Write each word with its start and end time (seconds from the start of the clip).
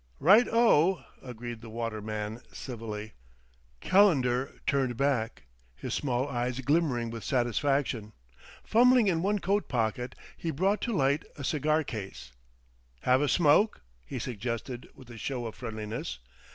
"Right 0.19 0.47
o!" 0.51 1.03
agreed 1.21 1.61
the 1.61 1.69
waterman 1.69 2.41
civilly. 2.51 3.13
Calendar 3.81 4.59
turned 4.65 4.97
back, 4.97 5.43
his 5.75 5.93
small 5.93 6.27
eyes 6.27 6.59
glimmering 6.61 7.11
with 7.11 7.23
satisfaction. 7.23 8.13
Fumbling 8.63 9.05
in 9.05 9.21
one 9.21 9.37
coat 9.37 9.69
pocket 9.69 10.15
he 10.35 10.49
brought 10.49 10.81
to 10.81 10.91
light 10.97 11.23
a 11.37 11.43
cigar 11.43 11.83
case. 11.83 12.31
"Have 13.01 13.21
a 13.21 13.27
smoke?" 13.29 13.83
he 14.03 14.17
suggested 14.17 14.89
with 14.95 15.11
a 15.11 15.19
show 15.19 15.45
of 15.45 15.53
friendliness. 15.53 16.17